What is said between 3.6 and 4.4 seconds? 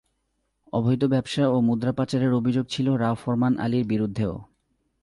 আলীর বিরুদ্ধেও।